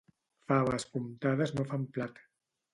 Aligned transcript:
Faves 0.51 0.87
comptades 0.95 1.55
no 1.59 1.69
fan 1.71 1.87
plat. 1.99 2.27